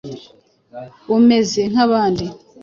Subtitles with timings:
[1.15, 2.25] Umeze nkabandi.